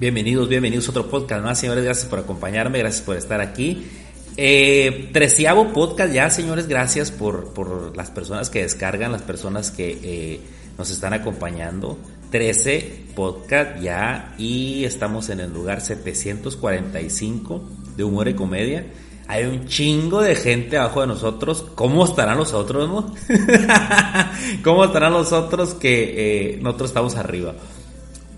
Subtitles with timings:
[0.00, 1.82] Bienvenidos, bienvenidos a otro podcast más, señores.
[1.82, 3.84] Gracias por acompañarme, gracias por estar aquí.
[4.36, 6.68] Eh, treceavo podcast ya, señores.
[6.68, 10.40] Gracias por, por, las personas que descargan, las personas que eh,
[10.78, 11.98] nos están acompañando.
[12.30, 18.86] 13 podcast ya y estamos en el lugar 745 de humor y comedia.
[19.26, 21.66] Hay un chingo de gente abajo de nosotros.
[21.74, 23.14] ¿Cómo estarán los otros, no?
[24.62, 27.56] ¿Cómo estarán los otros que eh, nosotros estamos arriba?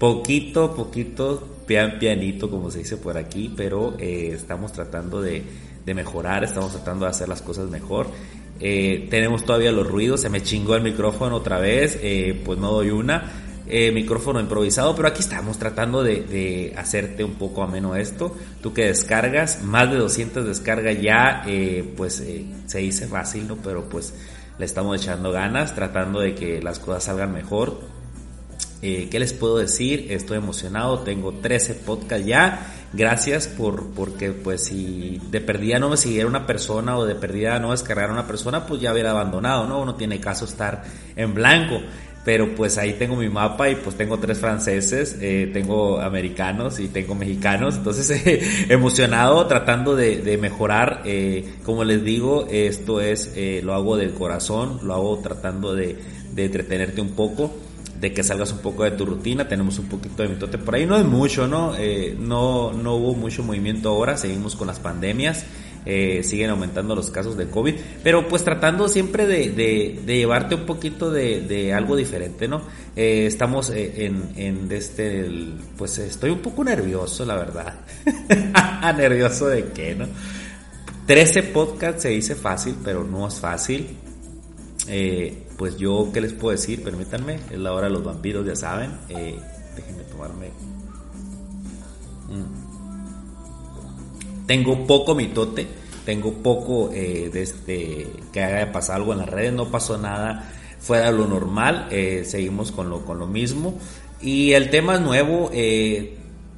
[0.01, 5.45] Poquito, poquito, pian pianito, como se dice por aquí, pero eh, estamos tratando de,
[5.85, 8.07] mejorar, estamos tratando de hacer las cosas mejor.
[8.61, 12.72] Eh, tenemos todavía los ruidos, se me chingó el micrófono otra vez, eh, pues no
[12.72, 13.31] doy una.
[13.93, 18.35] micrófono improvisado, pero aquí estamos tratando de, hacerte un poco ameno esto.
[18.63, 21.44] Tú que descargas, más de 200 descargas ya,
[21.94, 22.25] pues
[22.67, 23.58] se dice fácil, ¿no?
[23.58, 24.14] Pero pues
[24.58, 28.00] le estamos echando ganas, tratando de que las cosas salgan mejor
[28.82, 30.07] eh, ¿Qué les puedo decir?
[30.11, 32.66] Estoy emocionado, tengo 13 podcasts ya.
[32.92, 37.58] Gracias por, porque pues si de perdida no me siguiera una persona o de perdida
[37.58, 39.80] no descargara una persona, pues ya hubiera abandonado, ¿no?
[39.80, 40.82] Uno tiene caso estar
[41.14, 41.80] en blanco.
[42.22, 46.88] Pero pues ahí tengo mi mapa y pues tengo tres franceses, eh, tengo americanos y
[46.88, 47.77] tengo mexicanos.
[47.77, 48.22] Entonces
[48.68, 51.02] emocionado tratando de, mejorar.
[51.05, 55.96] Eh, como les digo, esto es, lo hago del corazón, lo hago tratando de,
[56.33, 57.52] de entretenerte un poco
[58.00, 59.46] de que salgas un poco de tu rutina.
[59.46, 61.74] Tenemos un poquito de mitote por ahí, no es mucho, ¿no?
[61.76, 65.44] Eh, no, no hubo mucho movimiento ahora, seguimos con las pandemias.
[65.86, 70.66] Eh, siguen aumentando los casos de COVID, pero pues tratando siempre de, de, llevarte un
[70.66, 72.60] poquito de, de algo diferente, ¿no?
[72.94, 75.26] Eh, estamos en, en este,
[75.78, 77.80] pues estoy un poco nervioso, la verdad.
[78.94, 80.06] nervioso de qué, ¿no?
[81.06, 83.96] 13 podcasts se dice fácil, pero no es fácil.
[84.92, 86.83] Eh, pues yo, ¿qué les puedo decir?
[86.83, 88.91] Permítanme, es la hora de los vampiros, ya saben.
[89.08, 89.38] Eh,
[89.77, 90.50] déjenme tomarme.
[94.46, 95.68] Tengo poco mitote,
[96.05, 100.51] tengo poco eh, de este, que haya pasado algo en las redes, no pasó nada
[100.80, 103.78] fuera de lo normal, eh, seguimos con lo, con lo mismo.
[104.20, 105.51] Y el tema es nuevo,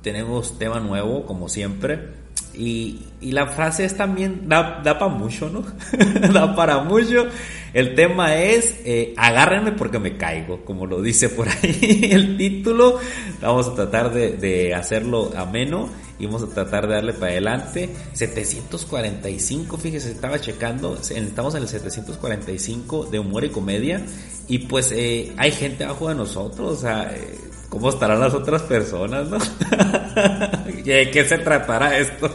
[0.03, 2.22] tenemos tema nuevo, como siempre.
[2.55, 5.65] Y, la frase es también, da, da para mucho, ¿no?
[6.33, 7.27] da para mucho.
[7.73, 12.99] El tema es, eh, agárrenme porque me caigo, como lo dice por ahí el título.
[13.41, 15.89] Vamos a tratar de, de hacerlo ameno
[16.23, 17.89] y vamos a tratar de darle para adelante.
[18.13, 24.01] 745, fíjese, estaba checando, estamos en el 745 de humor y comedia.
[24.47, 27.39] Y pues eh, hay gente abajo de nosotros, o sea, eh,
[27.69, 29.39] ¿cómo estarán las otras personas, no?
[30.85, 32.31] ¿De qué se tratará esto?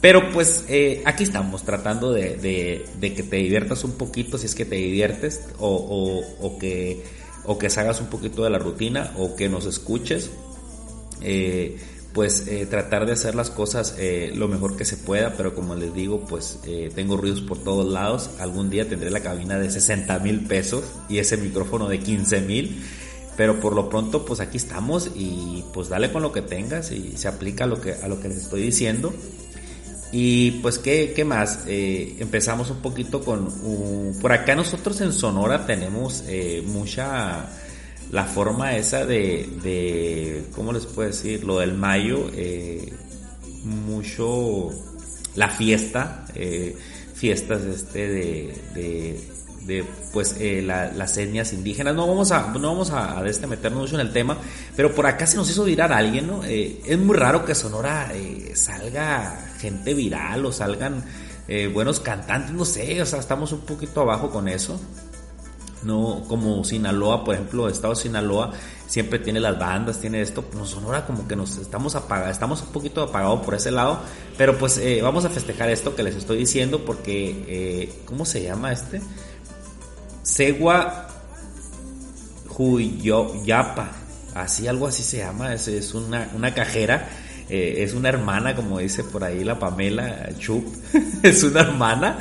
[0.00, 2.36] Pero pues eh, aquí estamos tratando de,
[3.00, 7.02] de, que te diviertas un poquito si es que te diviertes o, o, que,
[7.44, 10.30] o que salgas un poquito de la rutina o que nos escuches.
[11.20, 11.78] Eh,
[12.12, 13.96] pues eh, tratar de hacer las cosas
[14.34, 16.58] lo mejor que se pueda, pero como les digo, pues
[16.94, 18.30] tengo ruidos por todos lados.
[18.40, 22.82] Algún día tendré la cabina de 60 mil pesos y ese micrófono de 15 mil.
[23.38, 27.16] Pero por lo pronto, pues aquí estamos y pues dale con lo que tengas y
[27.16, 29.14] se aplica a lo que, a lo que les estoy diciendo.
[30.10, 31.60] Y pues, ¿qué, qué más?
[31.68, 33.48] Eh, empezamos un poquito con...
[34.20, 37.48] por acá nosotros en Sonora tenemos eh, mucha...
[38.10, 40.46] La forma esa de, de...
[40.52, 41.44] ¿Cómo les puedo decir?
[41.44, 42.30] Lo del mayo.
[42.34, 42.92] Eh,
[43.62, 44.70] mucho...
[45.36, 46.26] La fiesta.
[47.14, 49.37] fiestas este de de
[50.12, 51.94] pues eh, las etnias indígenas.
[51.94, 54.38] No vamos a no vamos a, este, meternos mucho en el tema,
[54.74, 56.44] pero por acá se nos hizo virar a alguien, ¿no?
[56.44, 61.04] Eh, es muy raro que Sonora eh, salga gente viral o salgan
[61.72, 64.78] buenos cantantes, no sé, o sea, estamos un poquito abajo con eso.
[65.82, 68.52] No, como Sinaloa, por ejemplo, Estado de Sinaloa
[68.86, 72.68] siempre tiene las bandas, tiene esto, pues Sonora como que nos estamos apagados, estamos un
[72.68, 73.98] poquito apagados por ese lado,
[74.36, 79.00] pero pues vamos a festejar esto que les estoy diciendo porque, ¿cómo se llama este?
[80.28, 81.08] Segua
[82.58, 83.90] Huyapa,
[84.34, 87.08] así algo así se llama, es, es una, una cajera,
[87.48, 90.66] eh, es una hermana, como dice por ahí la Pamela Chup,
[91.22, 92.18] es una hermana,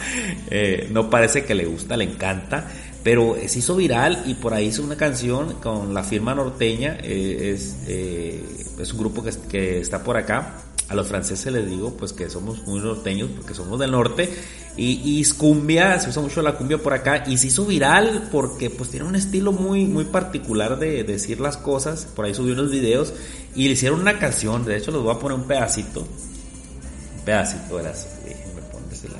[0.49, 2.65] eh, no parece que le gusta, le encanta,
[3.03, 7.53] pero se hizo viral y por ahí hizo una canción con la firma norteña, eh,
[7.53, 12.13] es, es un grupo que, que está por acá, a los franceses les digo pues
[12.13, 14.33] que somos muy norteños porque somos del norte
[14.77, 18.69] y, y cumbia, se usa mucho la cumbia por acá y se hizo viral porque
[18.69, 22.71] pues tiene un estilo muy, muy particular de, decir las cosas, por ahí subió unos
[22.71, 23.13] videos
[23.55, 27.75] y le hicieron una canción, de hecho les voy a poner un pedacito, un pedacito,
[27.75, 29.15] verás, déjenme ponérsela,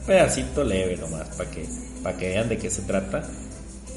[0.00, 1.66] un pedacito leve nomás para que,
[2.02, 3.28] para que vean de qué se trata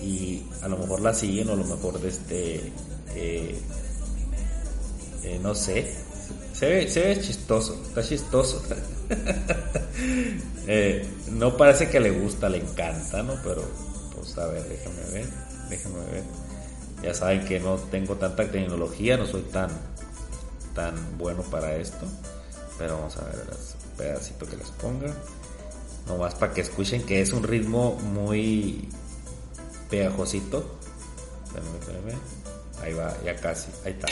[0.01, 2.71] y a lo mejor la siguen o a lo mejor de este...
[3.13, 3.59] Eh,
[5.23, 5.93] eh, no sé,
[6.61, 8.61] se ve, se ve chistoso, está chistoso.
[10.67, 13.33] Eh, no parece que le gusta, le encanta, ¿no?
[13.43, 13.63] Pero,
[14.15, 15.27] pues a ver, déjame ver,
[15.69, 16.23] déjame ver.
[17.03, 19.69] Ya saben que no tengo tanta tecnología, no soy tan,
[20.75, 22.05] tan bueno para esto.
[22.77, 25.13] Pero vamos a ver el pedacito que les ponga.
[26.07, 28.87] Nomás para que escuchen que es un ritmo muy
[29.89, 30.77] pegajosito.
[32.81, 34.07] Ahí va, ya casi, ahí está.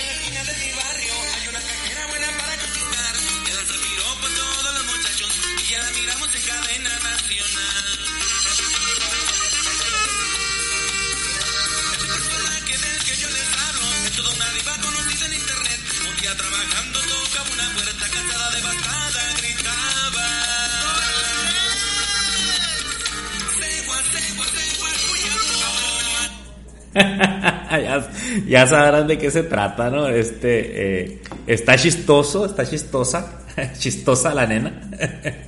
[28.47, 30.07] ya, sabrán de qué se trata, ¿no?
[30.07, 33.41] Este, eh, está chistoso, está chistosa,
[33.77, 34.89] chistosa la nena.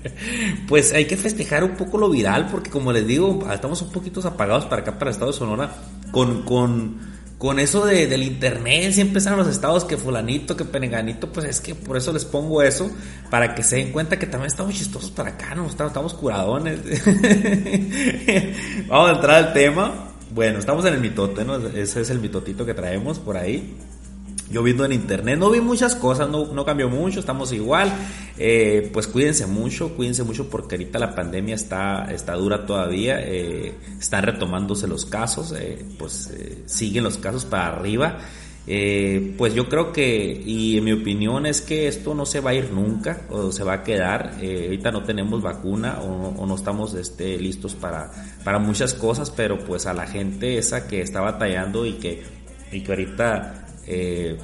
[0.67, 4.25] pues hay que festejar un poco lo viral, porque como les digo, estamos un poquito
[4.27, 5.71] apagados para acá, para el estado de Sonora,
[6.11, 6.99] con, con,
[7.41, 11.59] con eso de, del internet, siempre están los estados que fulanito, que perenganito, pues es
[11.59, 12.91] que por eso les pongo eso,
[13.31, 16.79] para que se den cuenta que también estamos chistosos para acá, no estamos, estamos curadones.
[18.87, 20.11] Vamos a entrar al tema.
[20.29, 21.55] Bueno, estamos en el mitote, ¿no?
[21.55, 23.75] Ese es el mitotito que traemos por ahí.
[24.51, 27.91] Yo viendo en internet, no vi muchas cosas, no, no cambió mucho, estamos igual.
[28.37, 33.21] Eh, pues cuídense mucho, cuídense mucho porque ahorita la pandemia está, está dura todavía.
[33.21, 36.33] Eh, están retomándose los casos, eh, pues
[36.65, 38.19] siguen los casos para arriba.
[39.37, 42.53] Pues yo creo que, y en mi opinión es que esto no se va a
[42.53, 44.33] ir nunca, o se va a quedar.
[44.35, 48.11] Ahorita no tenemos vacuna o, no estamos este, listos para,
[48.43, 52.23] para muchas cosas, pero pues a la gente esa que está batallando y que,
[52.71, 54.37] y que ahorita eh,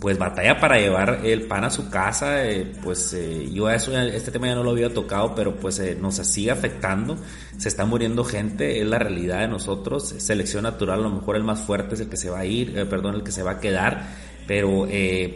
[0.00, 4.30] pues batalla para llevar el pan a su casa, eh, pues eh, yo eso, este
[4.30, 7.18] tema ya no lo había tocado, pero pues nos sigue afectando,
[7.58, 11.44] se está muriendo gente, es la realidad de nosotros, selección natural, a lo mejor el
[11.44, 13.60] más fuerte es el que se va a ir, perdón, el que se va a
[13.60, 14.86] quedar, pero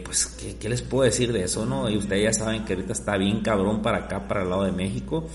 [0.03, 1.89] pues ¿qué, ¿qué, les puedo decir de eso, ¿no?
[1.89, 4.71] Y ustedes ya saben que ahorita está bien cabrón para acá, para el lado de
[4.71, 5.29] México,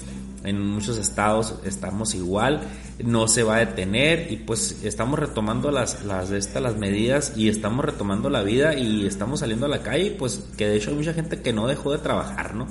[0.45, 2.61] en muchos estados estamos igual,
[3.05, 7.49] no se va a detener y pues estamos retomando las, las, estas, las medidas y
[7.49, 10.97] estamos retomando la vida y estamos saliendo a la calle, pues que de hecho hay
[10.97, 12.67] mucha gente que no dejó de trabajar, ¿no?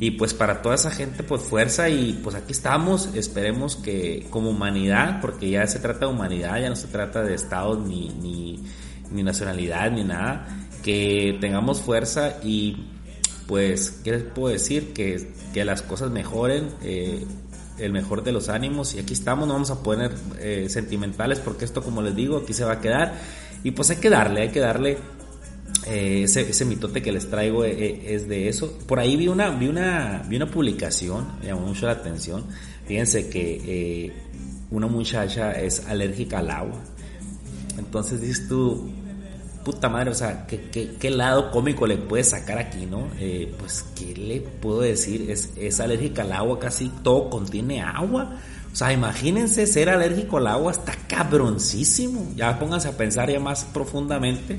[0.00, 4.50] Y pues para toda esa gente pues fuerza y pues aquí estamos, esperemos que como
[4.50, 8.62] humanidad, porque ya se trata de humanidad, ya no se trata de estados ni, ni,
[9.10, 10.46] ni nacionalidad ni nada,
[10.84, 12.76] que tengamos fuerza y
[13.48, 14.92] pues, ¿qué les puedo decir?
[14.92, 17.24] Que, que las cosas mejoren, eh,
[17.78, 18.94] el mejor de los ánimos.
[18.94, 22.52] Y aquí estamos, no vamos a poner eh, sentimentales porque esto, como les digo, aquí
[22.52, 23.14] se va a quedar.
[23.62, 24.98] Y pues hay que darle, hay que darle
[25.86, 28.78] eh, ese, mitote que les traigo es de eso.
[28.86, 32.44] Por ahí vi una, vi una, vi una publicación, me llamó mucho la atención.
[32.86, 34.12] Fíjense que
[34.70, 36.80] una muchacha es alérgica al agua.
[37.78, 38.90] Entonces dices tú,
[39.68, 43.08] puta madre, o sea, ¿qué, lado cómico le puedes sacar aquí, no?
[43.20, 45.30] Eh, pues, ¿qué le puedo decir?
[45.30, 48.38] Es, es alérgica al agua, casi todo contiene agua.
[48.72, 52.32] O sea, imagínense ser alérgico al agua, está cabroncísimo.
[52.34, 54.58] Ya pónganse a pensar ya más profundamente.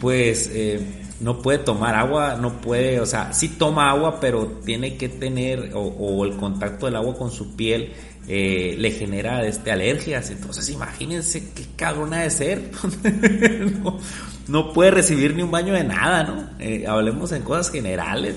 [0.00, 0.80] Pues eh,
[1.18, 5.72] no puede tomar agua, no puede, o sea, sí toma agua, pero tiene que tener,
[5.74, 7.92] o, el contacto del agua con su piel
[8.28, 10.30] eh, le genera este, alergias.
[10.30, 12.70] Entonces, imagínense qué cabrona de ser.
[14.48, 16.50] no, puede recibir ni un baño de nada, ¿no?
[16.58, 18.36] Eh, hablemos en cosas generales.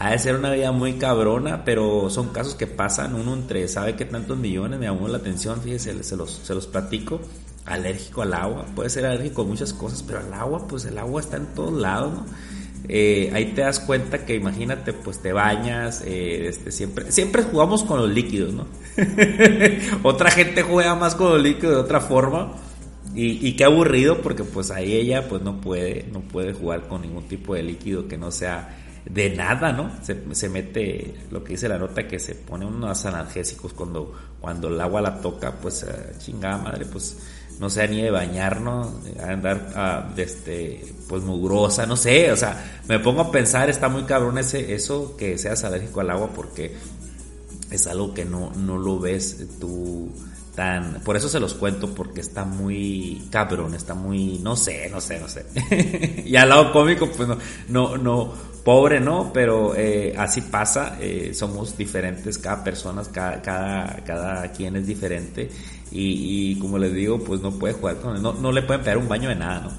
[0.00, 3.96] Ha de ser una vida muy cabrona, pero son casos que pasan uno entre, ¿sabe
[3.96, 4.78] qué tantos millones?
[4.78, 7.20] Me llamó la atención, fíjese, se los, se los platico.
[7.64, 11.20] Alérgico al agua, puede ser alérgico a muchas cosas, pero al agua, pues el agua
[11.20, 12.26] está en todos lados, ¿no?
[12.88, 17.82] Eh, ahí te das cuenta que imagínate, pues te bañas, eh, este, siempre, siempre jugamos
[17.84, 18.66] con los líquidos, ¿no?
[20.02, 22.54] Otra gente juega más con los líquidos de otra forma
[23.14, 27.26] y, qué aburrido porque pues ahí ella pues no puede, no puede jugar con ningún
[27.26, 29.90] tipo de líquido que no sea de nada, ¿no?
[30.02, 34.80] Se, mete lo que dice la nota que se pone unos analgésicos cuando, cuando el
[34.80, 35.84] agua la toca, pues
[36.18, 37.16] chingada madre, pues
[37.60, 38.88] no sea ni de bañarnos,
[39.22, 44.38] andar este, pues mugrosa, no sé, o sea, me pongo a pensar, está muy cabrón
[44.38, 46.74] ese, eso que seas alérgico al agua porque
[47.70, 50.10] es algo que no, no lo ves tú
[51.04, 55.20] por eso se los cuento porque está muy cabrón, está muy, no sé, no sé,
[55.20, 55.46] no sé.
[56.26, 57.38] y al lado cómico, pues no,
[57.68, 58.32] no, no,
[58.64, 59.32] pobre, ¿no?
[59.32, 65.48] Pero eh, así pasa, eh, somos diferentes, cada persona, cada, cada, cada quien es diferente
[65.90, 69.08] y, como les digo, pues no puede jugar con no, no le pueden pegar un
[69.08, 69.72] baño de nada, ¿no?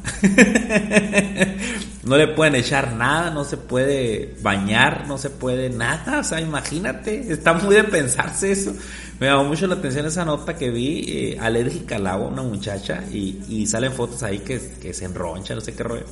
[2.10, 6.42] no le pueden echar nada, no se puede bañar, no se puede nada, o sea,
[6.42, 8.74] imagínate, está muy de pensarse eso.
[9.20, 13.04] Me llamó mucho la atención esa nota que vi, eh, alérgica al agua, una muchacha,
[13.12, 16.06] y, y salen fotos ahí que, que se enroncha, no sé qué rollo.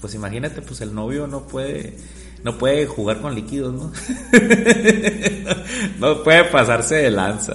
[0.00, 1.96] Pues imagínate, pues el novio no puede
[2.42, 3.92] no puede jugar con líquidos, ¿no?
[5.98, 7.52] no puede pasarse de lanza.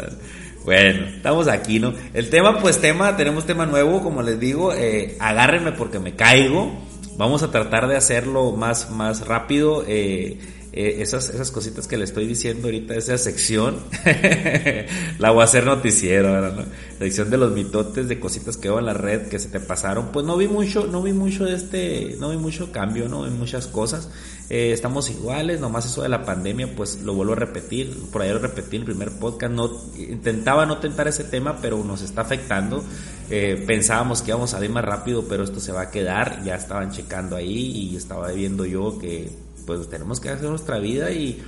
[0.65, 1.93] Bueno, estamos aquí, ¿no?
[2.15, 6.74] El tema, pues tema, tenemos tema nuevo, como les digo, eh, agárrenme porque me caigo.
[7.17, 9.84] Vamos a tratar de hacerlo más, más rápido.
[9.88, 10.39] Eh,
[10.77, 13.77] eh, esas, esas cositas que le estoy diciendo ahorita, esa sección,
[15.20, 16.63] la voy a hacer noticiero, ¿no?
[16.63, 16.65] La
[17.00, 20.12] sección de los mitotes, de cositas que veo en la red que se te pasaron,
[20.12, 23.29] pues no vi mucho, no vi mucho de este, no vi mucho cambio, no vi
[23.29, 24.10] muchas cosas,
[24.50, 28.32] eh, estamos iguales, nomás eso de la pandemia, pues lo vuelvo a repetir, por ahí
[28.32, 32.24] lo repetí en el primer podcast, no, intentaba no tentar ese tema, pero nos está
[32.24, 32.84] afectando,
[33.29, 36.55] eh, pensábamos que íbamos a ir más rápido, pero esto se va a quedar, ya
[36.55, 41.41] estaban checando ahí y estaba viendo yo que pues tenemos que hacer nuestra vida y,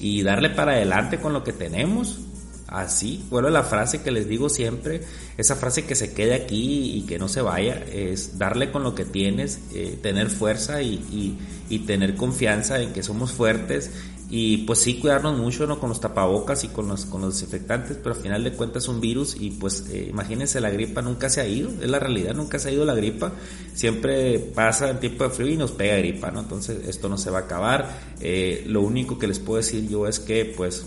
[0.00, 2.20] y darle para adelante con lo que tenemos.
[2.68, 5.00] Así, a la frase que les digo siempre,
[5.38, 8.94] esa frase que se quede aquí y que no se vaya, es darle con lo
[8.94, 11.38] que tienes, eh, tener fuerza y,
[11.70, 13.90] y, tener confianza en que somos fuertes
[14.30, 15.80] y pues sí cuidarnos mucho ¿no?
[15.80, 18.88] con los tapabocas y con los, con los desinfectantes, pero al final de cuentas es
[18.88, 22.34] un virus y pues eh, imagínense la gripa nunca se ha ido, es la realidad,
[22.34, 23.32] nunca se ha ido la gripa,
[23.74, 26.40] siempre pasa en tiempo de frío y nos pega gripa, ¿no?
[26.40, 30.06] Entonces esto no se va a acabar, eh, lo único que les puedo decir yo
[30.06, 30.84] es que pues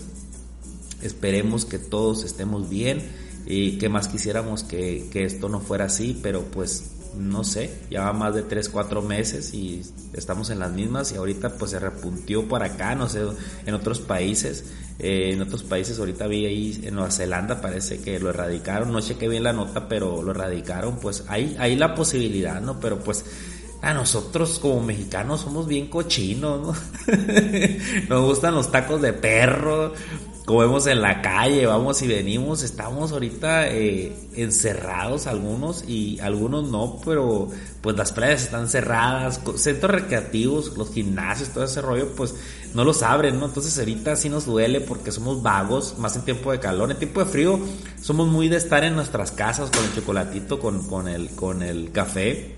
[1.02, 3.02] esperemos que todos estemos bien
[3.44, 8.04] y que más quisiéramos que, que esto no fuera así, pero pues no sé, ya
[8.04, 11.78] va más de 3, 4 meses y estamos en las mismas y ahorita pues se
[11.78, 13.22] repuntió por acá, no sé,
[13.66, 14.64] en otros países,
[14.98, 19.00] eh, en otros países ahorita vi ahí en Nueva Zelanda parece que lo erradicaron, no
[19.00, 22.80] chequé bien la nota, pero lo erradicaron, pues hay, hay la posibilidad, ¿no?
[22.80, 23.24] Pero pues
[23.82, 26.74] a nosotros como mexicanos somos bien cochinos, ¿no?
[28.08, 29.92] Nos gustan los tacos de perro,
[30.44, 37.00] comemos en la calle, vamos y venimos, estamos ahorita eh, encerrados algunos y algunos no,
[37.04, 37.48] pero
[37.80, 42.34] pues las playas están cerradas, centros recreativos, los gimnasios, todo ese rollo, pues
[42.74, 43.46] no los abren, ¿no?
[43.46, 47.20] Entonces ahorita sí nos duele porque somos vagos, más en tiempo de calor, en tiempo
[47.20, 47.60] de frío
[48.00, 51.92] somos muy de estar en nuestras casas con el chocolatito, con, con, el, con el
[51.92, 52.56] café,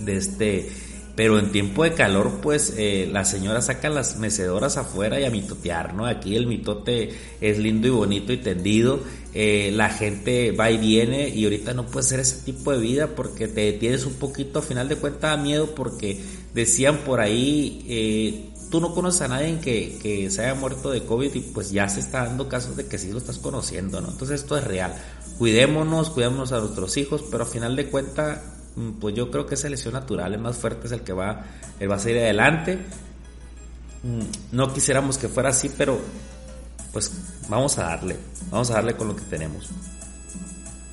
[0.00, 0.72] de este
[1.16, 5.30] pero en tiempo de calor, pues eh, la señora saca las mecedoras afuera y a
[5.30, 6.06] mitotear, ¿no?
[6.06, 9.00] Aquí el mitote es lindo y bonito y tendido.
[9.32, 13.08] Eh, la gente va y viene y ahorita no puede ser ese tipo de vida
[13.14, 14.58] porque te detienes un poquito.
[14.58, 16.20] A final de cuentas da miedo porque
[16.52, 21.04] decían por ahí, eh, tú no conoces a nadie que, que se haya muerto de
[21.04, 24.10] COVID y pues ya se está dando casos de que sí lo estás conociendo, ¿no?
[24.10, 24.96] Entonces esto es real.
[25.38, 28.40] Cuidémonos, cuidémonos a nuestros hijos, pero a final de cuentas
[29.00, 31.44] pues yo creo que esa selección natural, es más fuerte, es el que va,
[31.78, 32.78] el va a salir adelante.
[34.02, 36.00] Mm, no quisiéramos que fuera así, pero
[36.92, 37.12] pues
[37.48, 38.16] vamos a darle,
[38.50, 39.70] vamos a darle con lo que tenemos.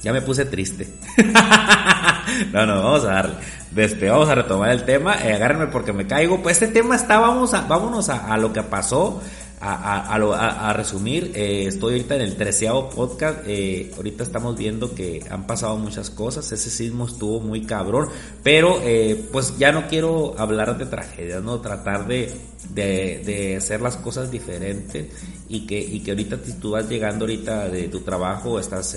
[0.02, 0.92] Ya me puse triste.
[2.54, 3.36] no, no, vamos a darle.
[3.70, 5.16] Desde, vamos a retomar el tema.
[5.24, 6.42] Eh, agárrenme porque me caigo.
[6.42, 9.22] Pues este tema está, vamos a, vámonos a lo que pasó
[9.62, 13.40] a, resumir, eh, estoy ahorita en el treceavo podcast.
[13.46, 16.52] Eh, ahorita estamos viendo que han pasado muchas cosas.
[16.52, 18.10] Ese sismo estuvo muy cabrón.
[18.44, 21.60] Pero eh, pues ya no quiero hablar de tragedias, ¿no?
[21.62, 22.32] Tratar de,
[22.74, 25.08] de, hacer las cosas diferentes.
[25.48, 28.96] Y que, y que ahorita tú vas llegando ahorita de tu trabajo, estás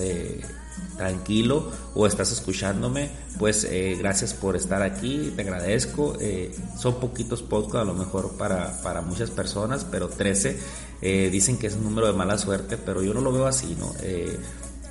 [0.97, 6.17] tranquilo o estás escuchándome, pues eh, gracias por estar aquí, te agradezco.
[6.21, 10.59] Eh, son poquitos podcasts a lo mejor para, para muchas personas, pero 13
[11.03, 13.77] eh, dicen que es un número de mala suerte, pero yo no lo veo así,
[13.79, 13.93] ¿no?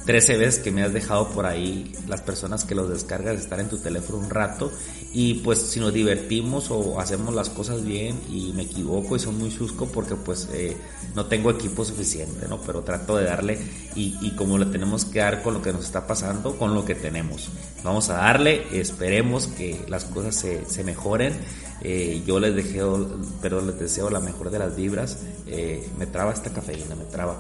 [0.05, 3.69] 13 veces que me has dejado por ahí las personas que los descargas estar en
[3.69, 4.72] tu teléfono un rato
[5.13, 9.38] y pues si nos divertimos o hacemos las cosas bien y me equivoco y son
[9.38, 10.75] muy chusco porque pues eh,
[11.15, 12.60] no tengo equipo suficiente, ¿no?
[12.62, 13.60] Pero trato de darle
[13.95, 16.95] y, como le tenemos que dar con lo que nos está pasando, con lo que
[16.95, 17.50] tenemos.
[17.83, 21.33] Vamos a darle, esperemos que las cosas se, se mejoren.
[21.81, 25.19] Eh, yo les deseo, pero les deseo la mejor de las vibras.
[25.48, 27.39] Eh, me traba esta cafeína, me traba.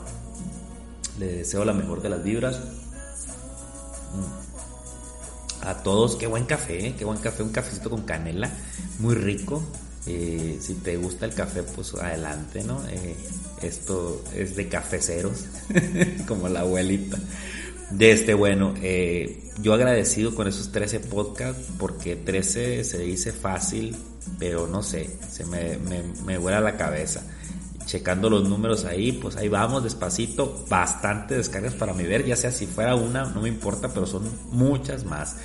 [1.19, 2.59] Les deseo la mejor de las vibras.
[4.13, 4.53] Mm.
[5.67, 6.95] A todos, qué buen café, ¿eh?
[6.97, 8.51] qué buen café, un cafecito con canela,
[8.99, 9.63] muy rico.
[10.05, 12.81] Eh, si te gusta el café, pues adelante, ¿no?
[12.89, 13.15] Eh,
[13.61, 15.45] esto es de cafeceros,
[16.27, 17.17] como la abuelita.
[17.91, 23.95] De este, bueno, eh, yo agradecido con esos 13 podcasts porque 13 se dice fácil,
[24.39, 27.23] pero no sé, se me, me, me vuela la cabeza.
[27.85, 32.51] Checando los números ahí, pues ahí vamos despacito, bastante descargas para mi ver, ya sea
[32.51, 35.35] si fuera una, no me importa, pero son muchas más.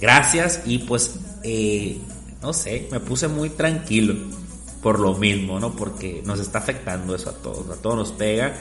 [0.00, 1.98] Gracias y pues, eh,
[2.42, 4.14] no sé, me puse muy tranquilo
[4.82, 5.76] por lo mismo, ¿no?
[5.76, 8.54] Porque nos está afectando eso a todos, a todos nos pega.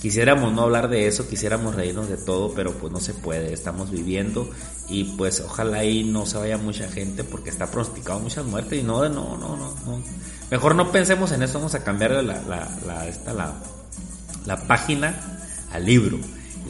[0.00, 3.90] Quisiéramos no hablar de eso, quisiéramos reírnos de todo, pero pues no se puede, estamos
[3.90, 4.50] viviendo
[4.88, 8.82] y pues ojalá ahí no se vaya mucha gente porque está pronosticado muchas muertes y
[8.82, 10.02] no, no, no, no.
[10.50, 13.54] Mejor no pensemos en eso, vamos a cambiar la, la, la, esta, la,
[14.46, 15.38] la página
[15.70, 16.18] al libro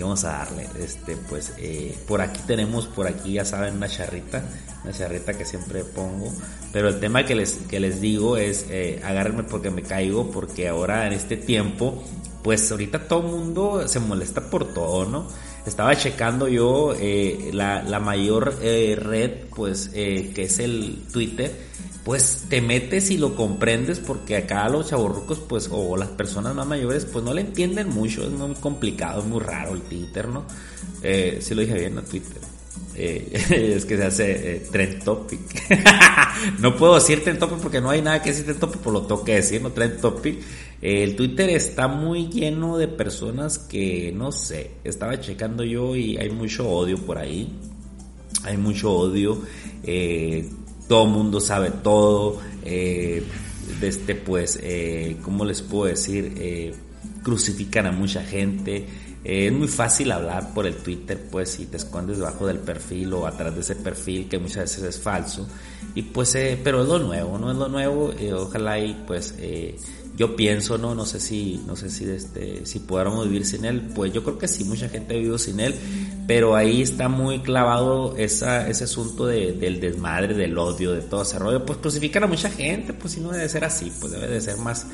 [0.01, 3.87] y vamos a darle este pues eh, por aquí tenemos por aquí ya saben una
[3.87, 4.43] charrita
[4.83, 6.33] una charrita que siempre pongo
[6.73, 10.69] pero el tema que les que les digo es eh, agárrenme porque me caigo porque
[10.69, 12.03] ahora en este tiempo
[12.43, 15.27] pues ahorita todo el mundo se molesta por todo no
[15.67, 21.53] estaba checando yo eh, la, la, mayor eh, red pues que es el Twitter
[22.05, 26.67] pues te metes y lo comprendes porque acá los chavorrucos pues o las personas más
[26.67, 30.45] mayores pues no le entienden mucho, es muy complicado, es muy raro el Twitter, ¿no?
[31.03, 32.03] Eh, si lo dije bien, ¿no?
[32.03, 32.41] Twitter.
[32.95, 35.41] Eh, es que se hace eh, trend topic.
[36.61, 39.03] no puedo decir trend topic porque no hay nada que decir trend topic, por lo
[39.03, 40.39] tengo que decir, no trend topic.
[40.81, 46.31] el Twitter está muy lleno de personas que, no sé, estaba checando yo y hay
[46.31, 47.53] mucho odio por ahí.
[48.45, 49.43] Hay mucho odio.
[49.83, 50.49] Eh,
[50.91, 53.23] todo mundo sabe todo, eh,
[53.81, 56.35] este, pues, eh, ¿cómo les puedo decir?
[56.37, 56.75] Eh,
[57.23, 58.87] crucifican a mucha gente.
[59.25, 63.13] Eh, es muy fácil hablar por el Twitter, pues, si te escondes debajo del perfil
[63.15, 65.47] o atrás de ese perfil, que muchas veces es falso.
[65.95, 67.51] Y pues, pero es lo nuevo, ¿no?
[67.51, 69.35] Es lo nuevo, ojalá y pues
[70.21, 73.81] yo pienso, no, no sé si, no sé si, este, si pudiéramos vivir sin él,
[73.95, 75.75] pues yo creo que sí, mucha gente ha vivido sin él,
[76.27, 81.23] pero ahí está muy clavado esa, ese asunto de, del desmadre, del odio, de todo
[81.23, 84.27] ese rollo, pues crucifican a mucha gente, pues si no debe ser así, pues debe
[84.27, 84.87] de ser más,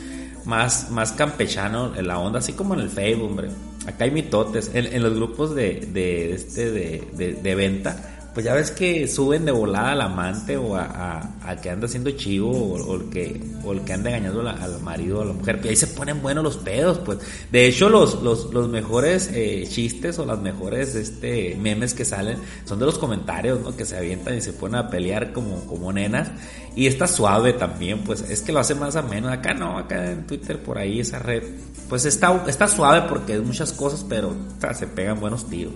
[0.45, 3.49] más, más campechano en la onda, así como en el Facebook, hombre.
[3.87, 8.71] Acá hay mitotes, en, los grupos de, de, este, de, de venta, pues ya ves
[8.71, 13.09] que suben de volada al amante o a, a, que anda haciendo chivo o, el
[13.09, 15.59] que, o el que anda engañando al marido o a la mujer.
[15.65, 17.19] Y ahí se ponen buenos los pedos, pues.
[17.51, 22.37] De hecho, los, los, los mejores eh, chistes o las mejores este, memes que salen
[22.67, 23.75] son de los comentarios, ¿no?
[23.75, 26.29] Que se avientan y se ponen a pelear como, como nenas.
[26.75, 29.31] Y está suave también, pues es que lo hace más ameno.
[29.31, 31.43] Acá no, acá en Twitter, por ahí, esa red.
[31.89, 34.37] Pues está, está suave porque es muchas cosas, pero
[34.75, 35.73] se pegan buenos tiros.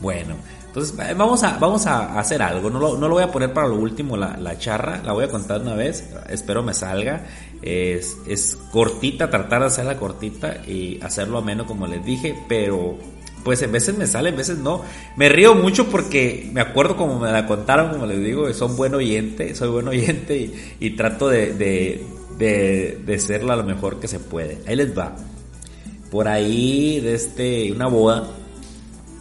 [0.00, 0.36] Bueno,
[0.70, 2.70] entonces, eh, vamos a, vamos a hacer algo.
[2.70, 5.02] No lo, no lo voy a poner para lo último, la, la, charra.
[5.04, 6.04] La voy a contar una vez.
[6.28, 7.26] Espero me salga.
[7.60, 12.36] Es, es cortita, tratar de hacerla cortita y hacerlo ameno, como les dije.
[12.48, 12.96] Pero,
[13.42, 14.82] pues en veces me sale, en veces no.
[15.16, 18.94] Me río mucho porque me acuerdo como me la contaron, como les digo, son buen
[18.94, 19.56] oyente.
[19.56, 22.06] Soy buen oyente y, y trato de, de,
[22.38, 24.60] de, de serla lo mejor que se puede.
[24.68, 25.16] Ahí les va.
[26.12, 28.28] Por ahí, de este, una boda.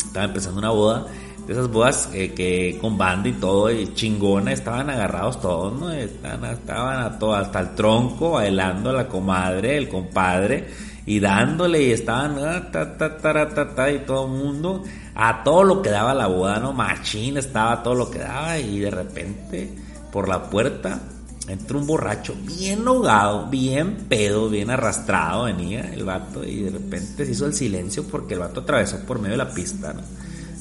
[0.06, 1.08] Estaba empezando una boda
[1.50, 5.92] esas bodas eh, que con banda y todo, chingona, estaban agarrados todos, ¿no?
[5.92, 10.68] Estaban, estaban todo, hasta el tronco, bailando a la comadre, el compadre,
[11.08, 14.84] y dándole, y estaban, ah, ta, ta, ta, ta, y todo el mundo,
[15.16, 16.72] a todo lo que daba la boda, ¿no?
[16.72, 19.72] Machín estaba todo lo que daba, y de repente,
[20.12, 21.00] por la puerta,
[21.48, 27.26] entró un borracho bien ahogado, bien pedo, bien arrastrado venía el vato y de repente
[27.26, 30.02] se hizo el silencio porque el vato atravesó por medio de la pista, ¿no?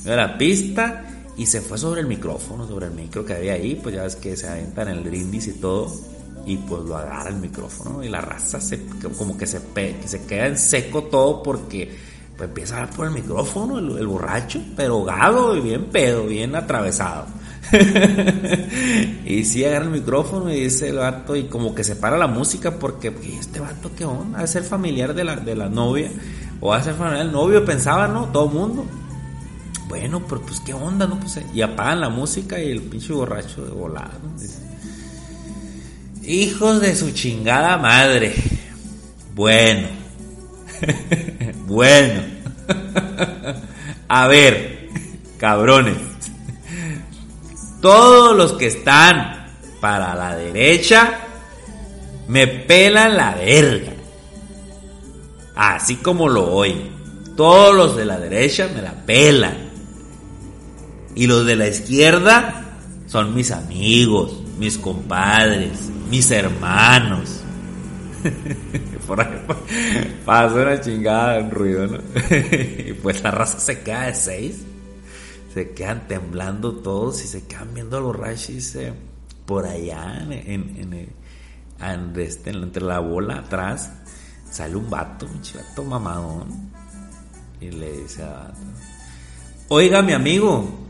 [0.05, 1.05] De la pista
[1.37, 4.17] y se fue sobre el micrófono, sobre el micro que había ahí, pues ya ves
[4.17, 5.93] que se aventan el brindis y todo,
[6.49, 9.61] y pues lo agarra el micrófono y la raza se, como que se,
[10.07, 11.95] se queda en seco todo porque
[12.37, 16.57] pues empieza a hablar por el micrófono el, borracho, pero ahogado y bien pedo, bien
[16.57, 17.27] atravesado.
[19.27, 22.27] y sí agarra el micrófono y dice el vato y como que se para la
[22.27, 26.11] música porque este vato qué onda, a ser familiar de la, de la novia
[26.61, 28.27] o a ser familiar del novio, pensaba, ¿no?
[28.27, 28.87] Todo el mundo.
[29.88, 31.18] Bueno, pero pues qué onda, ¿no?
[31.18, 34.20] Pues, y apagan la música y el pinche borracho de volado.
[36.22, 38.35] Hijos de su chingada madre.
[39.35, 39.88] Bueno.
[41.66, 42.20] bueno.
[44.09, 44.90] A ver,
[45.38, 45.96] cabrones.
[47.81, 49.46] Todos los que están
[49.81, 51.18] para la derecha
[52.27, 53.92] me pelan la verga.
[55.57, 56.90] Así como lo oyen.
[57.37, 59.68] Todos los de la derecha me la pelan.
[61.19, 62.63] Y los de la izquierda
[63.09, 67.41] son mis amigos, mis compadres, mis hermanos.
[69.09, 71.99] Por una chingada, un ruido, ¿no?
[72.31, 74.63] y pues la raza se queda de seis.
[75.53, 78.79] Se quedan temblando todos y se quedan viendo a los rashis
[79.45, 81.11] por allá en,
[82.15, 83.91] este, entre la bola atrás.
[84.53, 86.71] Sale un vato, un chivato mamadón.
[87.61, 88.59] Y le dice a vato,
[89.67, 90.88] Oiga, mi amigo,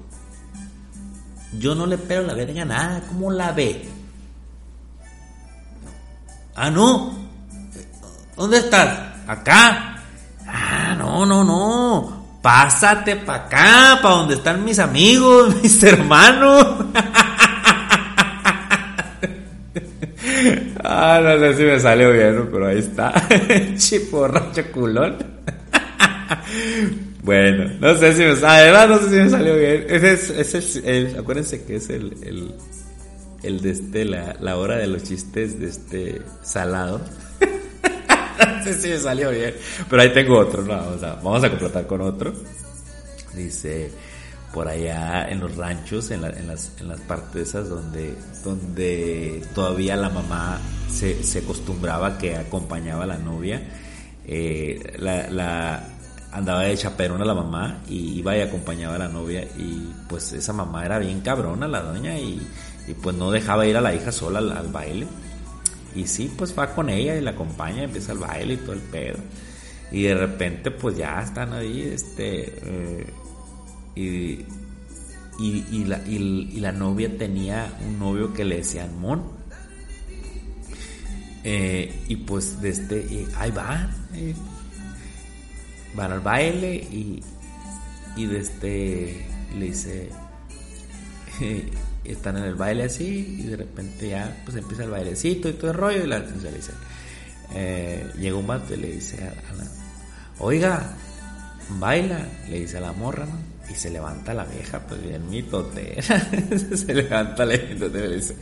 [1.53, 3.89] yo no le pego la verga nada, ¿cómo la ve?
[6.55, 7.17] Ah, no.
[8.37, 8.99] ¿Dónde estás?
[9.27, 9.97] Acá.
[10.47, 12.19] Ah, no, no, no.
[12.43, 16.85] Pásate para acá, para donde están mis amigos, mis hermanos.
[20.85, 23.15] ah, no sé si me salió bien, pero ahí está.
[23.77, 25.17] Chiporracho culón.
[27.29, 29.85] Bueno, no sé si me salió, no sé si me salió bien.
[29.87, 32.55] Ese es, el, acuérdense que es el, el
[33.43, 37.03] el de este, la, la hora de los chistes de este salado.
[38.39, 39.55] no sé si me salió bien,
[39.91, 42.33] pero ahí tengo otro, no, vamos a completar con otro.
[43.35, 43.91] Dice,
[44.55, 49.97] por allá en los ranchos, en, en, las, en las partes esas donde, donde todavía
[49.97, 50.59] la mamá
[50.91, 53.61] se, se acostumbraba que acompañaba a la novia,
[54.27, 55.98] eh, la, la,
[56.33, 60.53] andaba de chaperona la mamá y iba y acompañaba a la novia y pues esa
[60.53, 62.41] mamá era bien cabrona la doña y
[62.89, 65.07] y pues no dejaba ir a la hija sola al, baile.
[65.95, 68.81] Y sí, pues va con ella y la acompaña, empieza el baile y todo el
[68.81, 69.19] pedo.
[69.93, 72.55] Y de repente pues ya están ahí, este...
[72.65, 73.07] Eh,
[73.95, 74.45] y,
[75.39, 79.23] y, la, y, la, novia tenía un novio que le decían Mon.
[81.45, 84.35] Eh, y pues de este, ahí van, eh,
[85.95, 87.23] van al baile y,
[88.17, 90.11] y de este le dice,
[92.05, 95.71] están en el baile así y de repente ya pues empieza el bailecito y todo
[95.71, 96.73] el rollo y la le dice,
[97.55, 99.65] eh, llega un vato y le dice a, la,
[100.39, 100.95] oiga,
[101.79, 103.49] baila, le dice a la morra, ¿no?
[103.71, 106.03] Y se levanta la vieja, pues bien mitotera,
[106.75, 108.37] se levanta la vieja y le dice,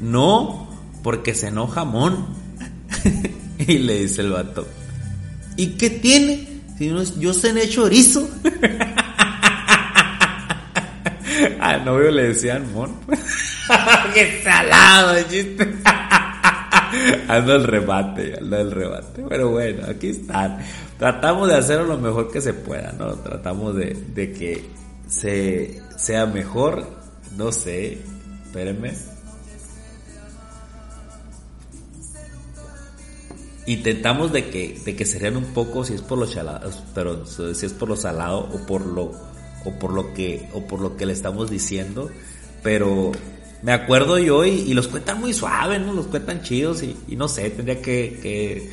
[0.00, 0.68] no,
[1.02, 2.48] porque se enoja Mon.
[3.58, 4.66] y le dice el vato,
[5.56, 6.57] ¿y qué tiene?
[6.78, 8.30] Si no, yo hecho erizo.
[11.60, 12.94] Al novio le decían mon.
[14.14, 15.74] ¡Qué salado chiste!
[17.28, 19.24] ando el remate, ando el remate.
[19.28, 20.58] Pero bueno, aquí están.
[20.98, 23.16] Tratamos de hacerlo lo mejor que se pueda, ¿no?
[23.16, 24.70] Tratamos de, de que
[25.08, 26.86] se, sea mejor.
[27.36, 27.98] No sé,
[28.46, 28.92] espérenme.
[33.68, 37.66] Intentamos de que, de que serían un poco, si es por los chalados, pero si
[37.66, 39.12] es por lo salado o por lo
[39.64, 42.10] o por lo que, o por lo que le estamos diciendo,
[42.62, 43.12] pero
[43.62, 45.92] me acuerdo yo y, los cuentan muy suaves, ¿no?
[45.92, 48.70] Los cuentan chidos y, no sé, tendría que, que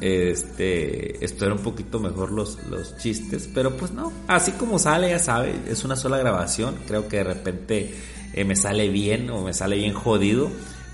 [0.00, 5.18] este, estudiar un poquito mejor los, los chistes, pero pues no, así como sale, ya
[5.18, 7.94] sabe, es una sola grabación, creo que de repente
[8.34, 10.50] eh, me sale bien o me sale bien jodido,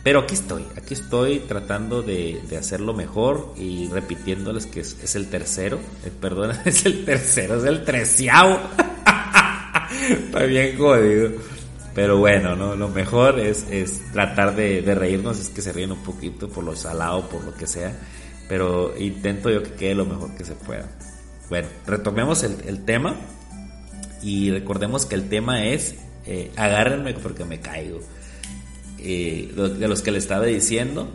[0.07, 5.29] pero aquí estoy, aquí estoy tratando de, de hacerlo mejor y repitiéndoles que es, el
[5.29, 8.57] tercero, eh, perdón, es el tercero, es el treceavo.
[10.09, 11.33] Está bien jodido.
[11.93, 12.77] Pero bueno, ¿no?
[12.77, 16.77] Lo mejor es, es tratar de, reírnos, es que se ríen un poquito por lo
[16.77, 17.93] salado, por lo que sea.
[18.49, 20.89] Pero intento yo que quede lo mejor que se pueda.
[21.49, 23.17] Bueno, retomemos el, tema.
[24.23, 27.99] Y recordemos que el tema es eh, agárrenme porque me caigo.
[29.09, 31.09] Eh, de los que le estaba diciendo.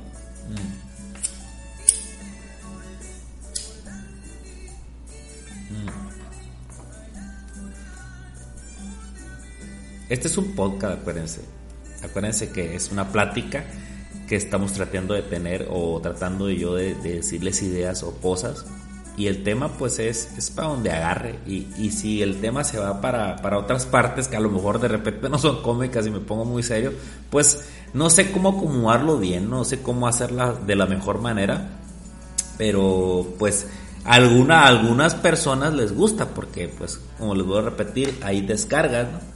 [10.08, 11.41] Este es un podcast, acuérdense.
[12.01, 13.65] Acuérdense que es una plática
[14.25, 18.65] que estamos tratando de tener o tratando yo de, decirles ideas o cosas.
[19.17, 21.39] Y el tema pues es, es para donde agarre.
[21.45, 24.80] Y, y si el tema se va para, para, otras partes que a lo mejor
[24.80, 26.93] de repente no son cómicas y me pongo muy serio,
[27.30, 31.80] pues no sé cómo acomodarlo bien, no sé cómo hacerla de la mejor manera.
[32.58, 33.67] Pero pues
[34.06, 39.32] alguna, algunas personas les gusta porque pues como les voy a repetir, hay descargas, ¿no?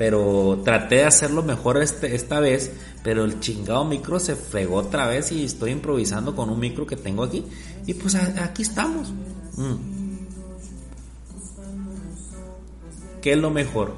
[0.00, 5.06] pero traté de hacerlo mejor este, esta vez, pero el chingado micro se fregó otra
[5.06, 7.44] vez y estoy improvisando con un micro que tengo aquí
[7.84, 9.12] y pues aquí estamos.
[9.58, 10.00] Mm.
[13.20, 13.92] ¿Qué es lo mejor?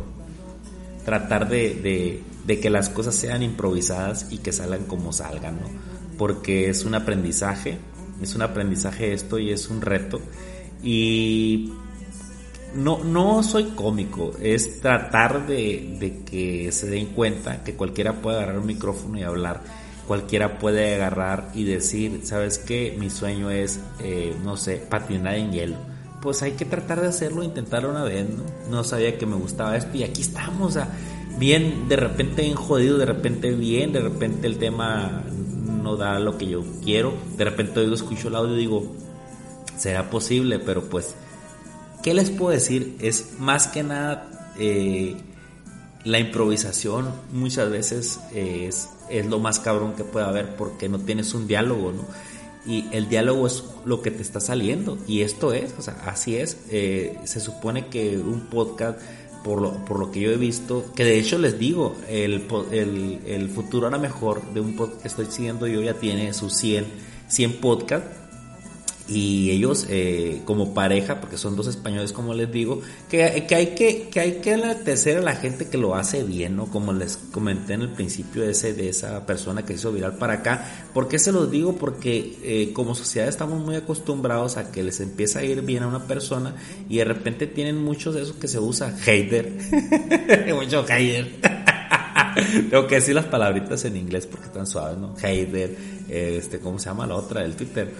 [1.04, 5.68] Tratar de, que las cosas sean improvisadas y que salgan como salgan, ¿no?
[6.18, 7.78] Porque es un aprendizaje,
[8.20, 10.20] es un aprendizaje esto y es un reto.
[10.82, 11.72] Y
[12.74, 18.58] no, no soy cómico, es tratar de, que se den cuenta que cualquiera puede agarrar
[18.58, 19.62] un micrófono y hablar
[20.06, 22.96] cualquiera puede agarrar y decir, ¿sabes qué?
[22.98, 25.76] Mi sueño es, eh, no sé, patinar en hielo.
[26.20, 28.44] Pues hay que tratar de hacerlo, intentarlo una vez, ¿no?
[28.70, 30.80] No sabía que me gustaba esto y aquí estamos, o
[31.38, 35.22] bien, de repente bien jodido, de repente bien, de repente el tema
[35.82, 38.96] no da lo que yo quiero, de repente yo escucho el audio y digo,
[39.76, 41.14] será posible, pero pues,
[42.02, 42.96] ¿qué les puedo decir?
[43.00, 45.16] Es más que nada eh,
[46.04, 51.34] la improvisación muchas veces es, es lo más cabrón que puede haber porque no tienes
[51.34, 52.06] un diálogo, ¿no?
[52.64, 54.96] Y el diálogo es lo que te está saliendo.
[55.08, 56.58] Y esto es, o sea, así es.
[56.70, 59.00] Eh, se supone que un podcast,
[59.42, 63.20] por lo, por lo que yo he visto, que de hecho les digo, el, el,
[63.26, 66.86] el futuro ahora mejor de un podcast que estoy siguiendo yo ya tiene sus 100,
[67.28, 68.21] 100 podcasts
[69.08, 74.08] y ellos eh, como pareja, porque son dos españoles como les digo, que, hay que
[74.10, 76.66] que hay que agradecer a la gente que lo hace bien, ¿no?
[76.66, 80.34] Como les comenté en el principio de ese de esa persona que hizo viral para
[80.34, 80.88] acá.
[80.94, 81.76] ¿Por qué se los digo?
[81.76, 85.88] Porque eh, como sociedad estamos muy acostumbrados a que les empieza a ir bien a
[85.88, 86.54] una persona
[86.88, 89.52] y de repente tienen muchos de esos que se usa hater,
[90.54, 91.51] mucho hater.
[92.70, 95.14] Tengo que decir las palabritas en inglés porque están suaves, ¿no?
[95.16, 95.76] Hater,
[96.08, 97.44] este, ¿cómo se llama la otra?
[97.44, 97.92] El Twitter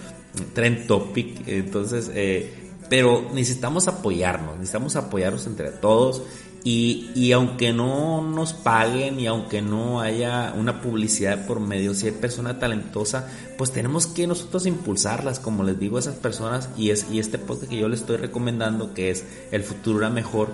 [0.53, 1.47] trend topic.
[1.47, 6.21] Entonces, eh, pero necesitamos apoyarnos, necesitamos apoyarnos entre todos.
[6.65, 12.05] Y, y, aunque no nos paguen y aunque no haya una publicidad por medio, si
[12.05, 16.69] hay persona talentosa, pues tenemos que nosotros impulsarlas, como les digo a esas personas.
[16.77, 20.09] Y, es, y este podcast que yo les estoy recomendando, que es El futuro era
[20.09, 20.51] mejor,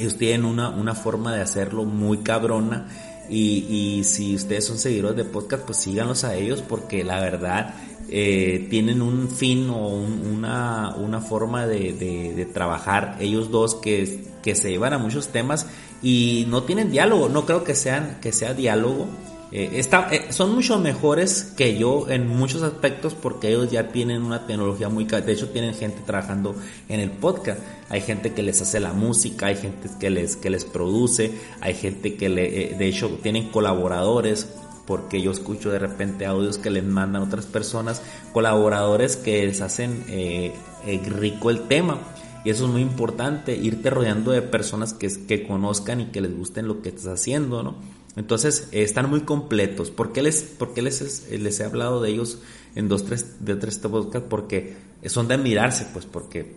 [0.00, 2.88] ellos tienen una, una forma de hacerlo muy cabrona.
[3.28, 7.74] Y, y si ustedes son seguidores de podcast, pues síganlos a ellos, porque la verdad
[8.12, 14.56] eh, tienen un fin o una, una, forma de, de, trabajar ellos dos que, que,
[14.56, 15.66] se llevan a muchos temas
[16.02, 19.06] y no tienen diálogo, no creo que, sean, que sea diálogo.
[19.52, 24.46] Eh, eh, son mucho mejores que yo en muchos aspectos porque ellos ya tienen una
[24.46, 25.04] tecnología muy...
[25.04, 26.54] De hecho, tienen gente trabajando
[26.88, 27.60] en el podcast.
[27.88, 31.74] Hay gente que les hace la música, hay gente que les, que les produce, hay
[31.74, 34.48] gente que le, de hecho tienen colaboradores
[34.90, 40.04] porque yo escucho de repente audios que les mandan otras personas, colaboradores que les hacen
[40.08, 40.52] eh,
[40.84, 42.00] eh, rico el tema.
[42.44, 46.36] Y eso es muy importante, irte rodeando de personas que, que conozcan y que les
[46.36, 47.76] gusten lo que estás haciendo, ¿no?
[48.16, 49.90] Entonces, están muy completos.
[49.90, 52.38] ¿Por qué les, por les, les he hablado de ellos
[52.74, 54.26] en dos, tres, de tres podcasts?
[54.28, 54.74] Porque
[55.06, 56.56] son de admirarse, pues, porque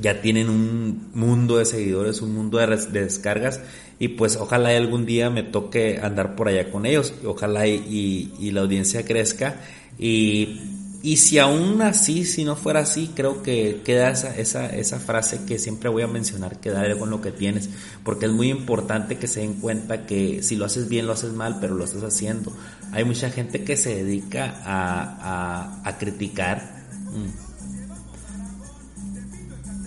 [0.00, 3.60] ya tienen un mundo de seguidores, un mundo de, descargas
[3.98, 8.50] y pues ojalá algún día me toque andar por allá con ellos, ojalá y, y,
[8.50, 9.62] la audiencia crezca
[9.98, 10.75] y,
[11.06, 15.44] y, si aún así, si no fuera así, creo que queda esa, esa, esa frase
[15.46, 17.70] que siempre voy a mencionar, quedar con lo que tienes,
[18.04, 21.32] porque es muy importante que se den cuenta que si lo haces bien, lo haces
[21.32, 22.52] mal, pero lo estás haciendo.
[22.92, 26.86] Hay mucha gente que se dedica a, a, a criticar.
[27.12, 27.46] Mm,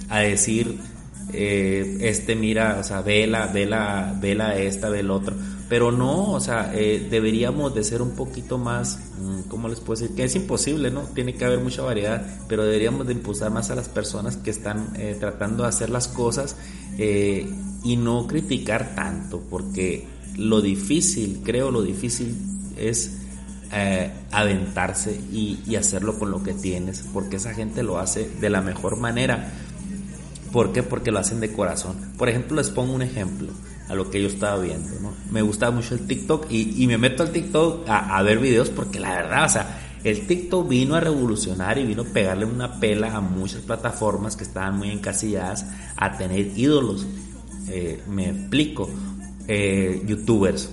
[0.09, 0.79] a decir,
[1.33, 5.35] eh, este mira, o sea, vela, vela, vela esta, vela otro.
[5.69, 10.01] Pero no, o sea, eh, deberíamos de ser un poquito más, mm, ¿cómo les puedo
[10.01, 10.15] decir?
[10.15, 11.01] Que es imposible, ¿no?
[11.01, 14.93] Tiene que haber mucha variedad, pero deberíamos de impulsar más a las personas que están
[14.95, 16.55] eh, tratando de hacer las cosas
[16.97, 20.05] y no criticar tanto, porque
[20.35, 22.35] lo difícil, creo, lo difícil
[22.75, 23.19] es
[24.31, 28.61] aventarse y, y hacerlo con lo que tienes, porque esa gente lo hace de la
[28.61, 29.53] mejor manera
[30.51, 30.83] ¿Por qué?
[30.83, 31.95] Porque lo hacen de corazón.
[32.17, 33.49] Por ejemplo, les pongo un ejemplo
[33.89, 35.13] a lo que yo estaba viendo, ¿no?
[35.31, 39.09] Me gustaba mucho el TikTok y, me meto al TikTok a, ver videos porque la
[39.15, 43.19] verdad, o sea, el TikTok vino a revolucionar y vino a pegarle una pela a
[43.19, 45.65] muchas plataformas que estaban muy encasilladas
[45.97, 47.05] a tener ídolos.
[47.67, 48.89] Eh, me explico.
[49.51, 50.69] Eh, youtubers,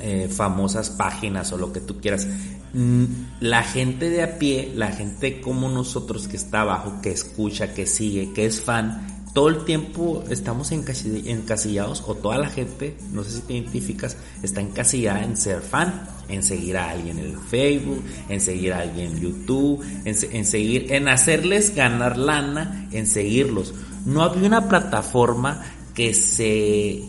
[0.00, 2.26] eh, famosas páginas o lo que tú quieras.
[2.72, 3.04] Mm,
[3.38, 7.86] la gente de a pie, la gente como nosotros que está abajo, que escucha, que
[7.86, 13.32] sigue, que es fan, todo el tiempo estamos encasillados o toda la gente, no sé
[13.32, 18.40] si te identificas, está encasillada en ser fan, en seguir a alguien en Facebook, en
[18.40, 23.74] seguir a alguien en YouTube, en, seguir, en hacerles ganar lana, en seguirlos.
[24.06, 25.62] No había una plataforma
[25.94, 27.02] que se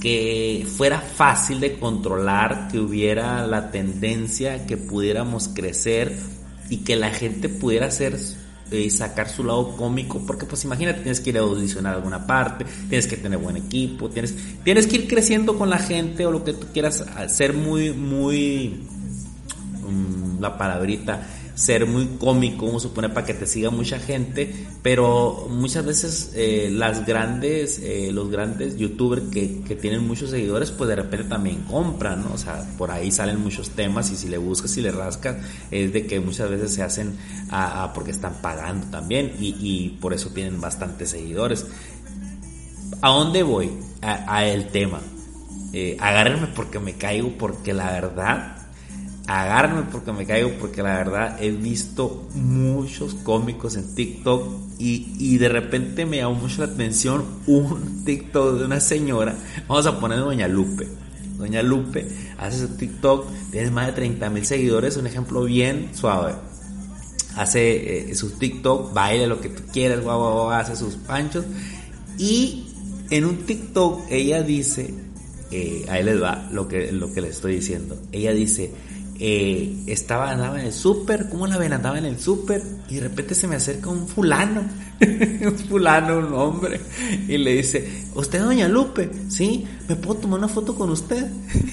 [0.00, 6.16] que fuera fácil de controlar, que hubiera la tendencia, que pudiéramos crecer
[6.68, 8.41] y que la gente pudiera y
[8.72, 12.26] eh, sacar su lado cómico, porque pues imagínate, tienes que ir a audicionar a alguna
[12.26, 16.32] parte, tienes que tener buen equipo, tienes, tienes que ir creciendo con la gente o
[16.32, 18.80] lo que tú quieras, ser muy, muy,
[19.88, 25.46] mm, la palabrita, ser muy cómico, como supone, para que te siga mucha gente, pero
[25.50, 30.88] muchas veces eh, las grandes, eh, los grandes youtubers que, que, tienen muchos seguidores, pues
[30.88, 32.34] de repente también compran, ¿no?
[32.34, 35.36] O sea, por ahí salen muchos temas y si le buscas y le rascas,
[35.70, 37.16] es de que muchas veces se hacen
[37.50, 41.66] a, porque están pagando también y, y, por eso tienen bastantes seguidores.
[43.00, 43.70] ¿A dónde voy?
[44.00, 45.00] A, el tema.
[45.72, 48.61] Eh, agárrenme porque me caigo, porque la verdad
[49.26, 54.46] agárrenme porque me caigo, porque la verdad he visto muchos cómicos en TikTok
[54.78, 59.36] y, y, de repente me llamó mucho la atención un TikTok de una señora,
[59.68, 60.88] vamos a poner Doña Lupe.
[61.38, 62.06] Doña Lupe
[62.38, 66.34] hace su TikTok, tiene más de 30 mil seguidores, un ejemplo bien suave.
[67.36, 71.44] Hace eh, su TikTok, baila lo que tú quieras, guau, guau, hace sus panchos.
[72.18, 72.66] Y
[73.10, 74.94] en un TikTok ella dice,
[75.50, 77.98] eh, ahí les va lo que, lo que le estoy diciendo.
[78.12, 78.70] Ella dice,
[79.24, 81.72] eh, estaba, andaba en el súper, ¿cómo la ven?
[81.72, 84.62] Andaba en el súper y de repente se me acerca un fulano,
[85.00, 86.80] un fulano, un hombre,
[87.28, 89.08] y le dice, ¿usted Doña Lupe?
[89.28, 91.24] Sí, ¿me puedo tomar una foto con usted?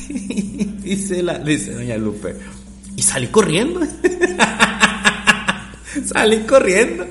[0.10, 2.36] y dice, la, dice Doña Lupe,
[2.96, 3.80] y salí corriendo.
[6.06, 7.08] salí corriendo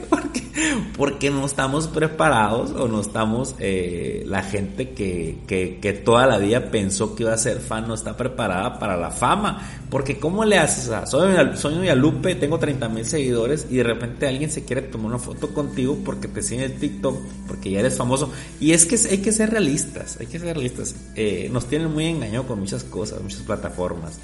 [0.97, 6.71] porque no estamos preparados o no estamos, eh, la gente que, que, toda la vida
[6.71, 9.67] pensó que iba a ser fan no está preparada para la fama.
[9.91, 10.89] Porque ¿cómo le haces?
[10.89, 15.07] O soy, soy Lupe, tengo 30 mil seguidores y de repente alguien se quiere tomar
[15.09, 17.17] una foto contigo porque te sigue el TikTok,
[17.47, 18.31] porque ya eres famoso.
[18.61, 20.95] Y es que hay que ser realistas, hay que ser realistas.
[21.15, 24.21] Eh, nos tienen muy engañado con muchas cosas, muchas plataformas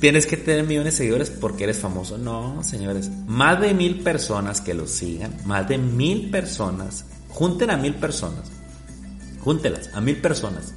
[0.00, 2.18] tienes que tener millones de seguidores porque eres famoso.
[2.18, 3.10] No, señores.
[3.26, 8.50] Más de mil personas que lo sigan, más de mil personas, junten a mil personas,
[9.40, 10.74] júntelas a mil personas,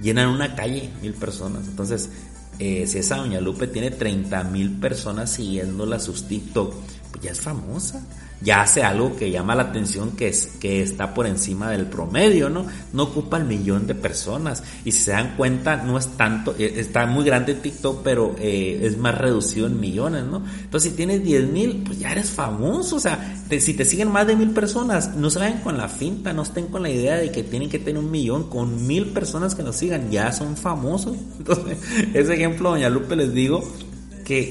[0.00, 1.66] llenan una calle, mil personas.
[1.68, 2.10] Entonces,
[2.58, 6.74] eh, si esa doña Lupe tiene 30 mil personas siguiéndola sus TikTok,
[7.10, 8.02] pues ya es famosa
[8.42, 12.48] ya hace algo que llama la atención que es que está por encima del promedio,
[12.48, 12.66] ¿no?
[12.92, 16.74] No ocupa el millón de personas y si se dan cuenta no es tanto, eh,
[16.76, 20.42] está muy grande TikTok, pero eh, es más reducido en millones, ¿no?
[20.62, 24.26] Entonces si tienes 10 mil, pues ya eres famoso, o sea, si te siguen más
[24.26, 27.30] de mil personas, no se vayan con la finta, no estén con la idea de
[27.30, 31.16] que tienen que tener un millón, con mil personas que nos sigan, ya son famosos.
[31.38, 31.78] Entonces,
[32.14, 33.62] ese ejemplo, doña Lupe, les digo,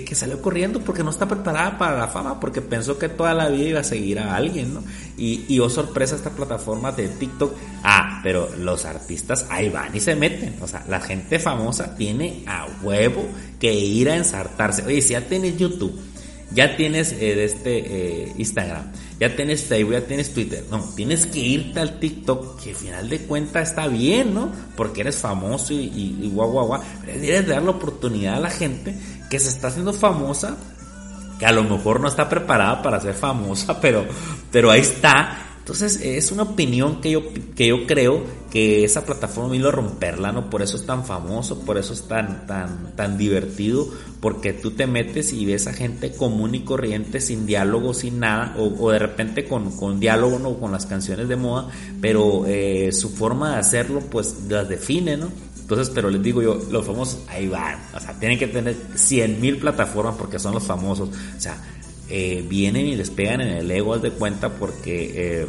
[0.05, 3.49] que, salió corriendo porque no está preparada para la fama, porque pensó que toda la
[3.49, 4.83] vida iba a seguir a alguien, ¿no?
[5.17, 7.55] Y, y oh sorpresa esta plataforma de TikTok.
[7.83, 10.55] Ah, pero los artistas ahí van y se meten.
[10.61, 13.27] O sea, la gente famosa tiene a huevo
[13.59, 14.83] que ir a ensartarse.
[14.83, 15.99] Oye, si ya tienes YouTube,
[16.53, 20.65] ya tienes eh, este eh, Instagram, ya tienes Facebook, ya tienes Twitter.
[20.69, 24.51] No, tienes que irte al TikTok, que al final de cuentas está bien, ¿no?
[24.75, 26.81] Porque eres famoso y, y, guau, guau, guau.
[27.05, 28.95] Pero que dar la oportunidad a la gente
[29.31, 30.57] que se está haciendo famosa,
[31.39, 34.05] que a lo mejor no está preparada para ser famosa, pero,
[34.51, 35.47] pero ahí está.
[35.59, 37.23] Entonces es una opinión que yo,
[37.55, 40.49] que yo creo que esa plataforma vino a romperla, ¿no?
[40.49, 43.87] Por eso es tan famoso, por eso es tan, tan, tan divertido,
[44.19, 48.55] porque tú te metes y ves a gente común y corriente, sin diálogo, sin nada,
[48.57, 50.59] o, de repente con, con, diálogo, ¿no?
[50.59, 51.69] Con las canciones de moda,
[52.01, 55.29] pero eh, su forma de hacerlo, pues las define, ¿no?
[55.71, 57.79] Entonces, pero les digo yo, los famosos, ahí van.
[57.95, 61.07] O sea, tienen que tener 100 mil plataformas porque son los famosos.
[61.09, 61.55] O sea,
[62.09, 65.47] eh, vienen y les pegan en el ego de cuenta porque eh,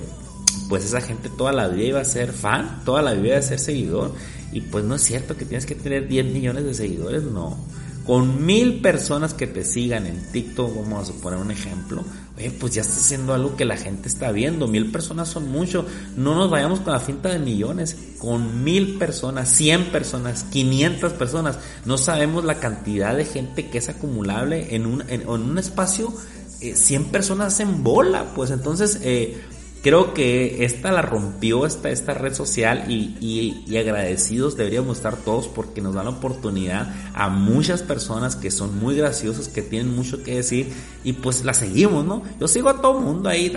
[0.68, 3.42] pues esa gente toda la vida iba a ser fan, toda la vida iba a
[3.42, 4.14] ser seguidor.
[4.52, 7.58] Y pues no es cierto que tienes que tener 10 millones de seguidores, no
[8.06, 12.04] con mil personas que te sigan en TikTok, vamos a suponer un ejemplo,
[12.36, 14.66] oye, pues ya está haciendo algo que la gente está viendo.
[14.66, 15.86] Mil personas son mucho.
[16.16, 17.96] No nos vayamos con la finta de millones.
[18.18, 21.58] Con mil personas, cien personas, quinientas personas.
[21.84, 26.12] No sabemos la cantidad de gente que es acumulable en un, en, un espacio.
[26.60, 28.32] Eh, cien personas en bola.
[28.34, 29.40] Pues entonces, eh,
[29.82, 35.48] creo que esta la rompió esta, esta red social y, y, agradecidos deberíamos estar todos
[35.48, 40.22] porque nos dan la oportunidad a muchas personas que son muy graciosas, que tienen mucho
[40.22, 42.22] que decir y pues la seguimos, ¿no?
[42.38, 43.52] Yo sigo a todo mundo ahí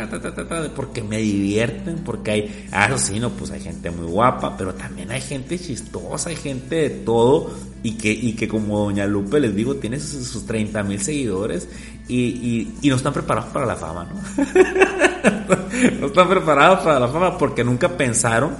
[0.75, 5.11] porque me divierten, porque hay, ah, sí, no, pues hay gente muy guapa, pero también
[5.11, 7.51] hay gente chistosa, hay gente de todo
[7.83, 11.69] y que, y que como Doña Lupe les digo, tiene sus, sus 30 mil seguidores
[12.07, 14.43] y, y, no están preparados para la fama, ¿no?
[15.99, 18.55] no están preparados para la fama porque nunca pensaron,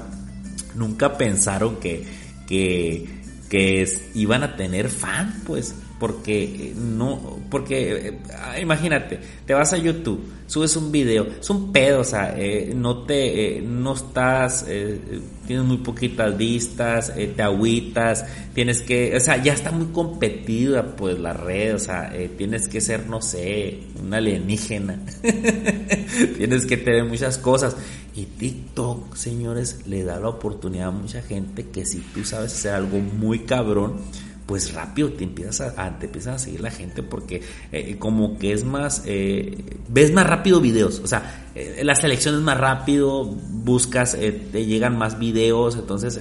[0.74, 2.06] nunca pensaron que,
[2.48, 3.08] que,
[3.50, 5.76] que iban a tener fan, pues.
[6.00, 11.72] Porque eh, no, porque eh, imagínate, te vas a YouTube, subes un video, es un
[11.72, 18.82] pedo, o sea, eh, no te, no estás, tienes muy poquitas vistas, te agüitas, tienes
[18.82, 23.08] que, o sea, ya está muy competida pues la red, o sea, tienes que ser,
[23.08, 25.00] no sé, un alienígena,
[26.38, 27.76] tienes que tener muchas cosas.
[28.18, 32.74] Y TikTok, señores, le da la oportunidad a mucha gente que si tú sabes hacer
[32.74, 33.98] algo muy cabrón,
[34.46, 37.42] pues rápido te empiezas a, te empiezas a seguir la gente porque
[37.72, 42.36] eh, como que es más, eh, ves más rápido videos, o sea, eh, la selección
[42.36, 46.20] es más rápido, buscas, te llegan más videos, entonces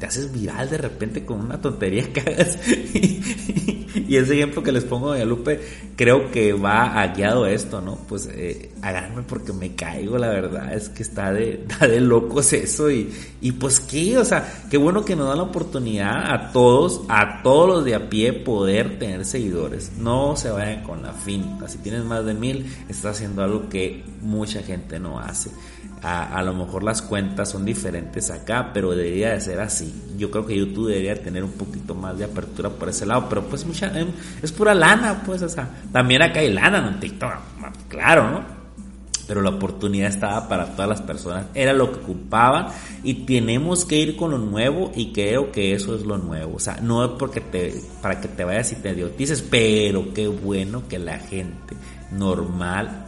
[0.00, 2.58] te haces viral de repente con una tontería que hagas.
[4.08, 5.60] ese ejemplo que les pongo de Lupe,
[5.96, 7.96] creo que va a guiado esto, ¿no?
[8.08, 8.70] Pues eh,
[9.28, 12.90] porque me caigo, la verdad, es que está de, de locos eso.
[12.90, 17.02] Y, y pues qué, o sea, qué bueno que nos da la oportunidad a todos,
[17.08, 19.92] a todos los de a pie, poder tener seguidores.
[19.98, 21.68] No se vayan con la finta.
[21.68, 25.50] Si tienes más de mil, estás haciendo algo que mucha gente no hace.
[26.02, 29.92] A, a, lo mejor las cuentas son diferentes acá, pero debería de ser así.
[30.16, 33.42] Yo creo que YouTube debería tener un poquito más de apertura por ese lado, pero
[33.44, 34.08] pues mucha, em,
[34.40, 37.32] es pura lana, pues, o sea, también acá hay lana en TikTok,
[37.88, 38.58] claro, ¿no?
[39.26, 42.68] Pero la oportunidad estaba para todas las personas, era lo que ocupaban
[43.02, 46.60] y tenemos que ir con lo nuevo y creo que eso es lo nuevo, o
[46.60, 50.88] sea, no es porque te, para que te vayas y te idiotices, pero qué bueno
[50.88, 51.76] que la gente
[52.10, 53.07] normal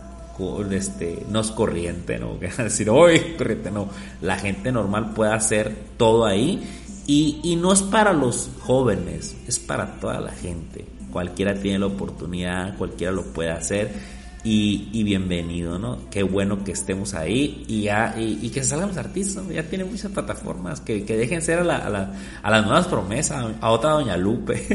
[0.71, 3.89] este, no es corriente, no decir, hoy corriente, no.
[4.21, 6.63] La gente normal puede hacer todo ahí
[7.07, 10.85] y, y no es para los jóvenes, es para toda la gente.
[11.11, 15.99] Cualquiera tiene la oportunidad, cualquiera lo puede hacer y, bienvenido, ¿no?
[16.11, 20.11] Qué bueno que estemos ahí y ya y, que salgan los artistas, ya tienen muchas
[20.13, 22.13] plataformas, que, que dejen ser a, la,
[22.43, 24.67] a, las nuevas promesas, a otra Doña Lupe.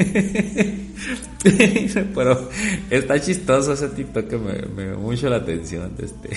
[2.16, 2.49] Pero
[2.89, 5.93] está chistoso ese TikTok que me, me mucho la atención.
[5.97, 6.30] Este,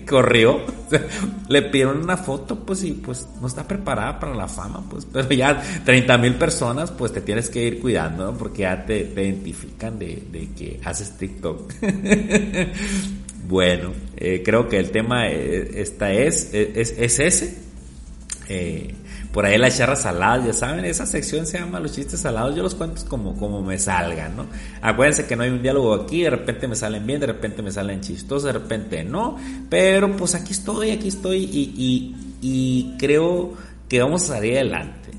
[0.08, 0.60] corrió,
[1.48, 5.28] le pidieron una foto, pues y pues no está preparada para la fama, pues, pero
[5.30, 8.38] ya 30 mil personas, pues te tienes que ir cuidando, ¿no?
[8.38, 11.72] Porque ya te, identifican de, de que haces TikTok.
[13.48, 17.58] bueno, eh, creo que el tema eh, esta es, es, es ese.
[18.48, 18.94] Eh,
[19.32, 22.62] por ahí las charras saladas, ya saben, esa sección se llama los chistes salados, yo
[22.62, 24.46] los cuento como, como me salgan, ¿no?
[24.82, 27.72] Acuérdense que no hay un diálogo aquí, de repente me salen bien, de repente me
[27.72, 29.38] salen chistosos, de repente no,
[29.70, 33.54] pero pues aquí estoy, aquí estoy y, y, creo
[33.88, 35.10] que vamos a salir adelante.